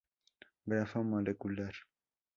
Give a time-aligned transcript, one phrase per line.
[0.65, 1.75] Grafo molecular